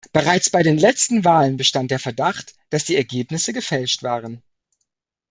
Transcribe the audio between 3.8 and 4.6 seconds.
waren.